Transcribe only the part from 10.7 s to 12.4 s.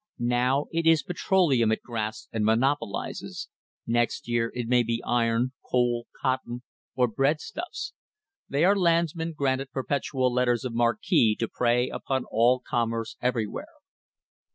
marque to prey upon